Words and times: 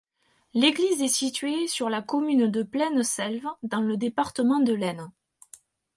L'église 0.55 1.03
est 1.03 1.07
située 1.07 1.67
sur 1.67 1.87
la 1.87 2.01
commune 2.01 2.47
de 2.49 2.63
Pleine-Selve, 2.63 3.45
dans 3.61 3.81
le 3.81 3.97
département 3.97 4.59
de 4.59 4.73
l'Aisne. 4.73 5.11